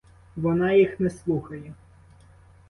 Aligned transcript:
Вона 0.35 0.71
їх 0.73 0.99
не 0.99 1.09
слухає. 1.09 1.73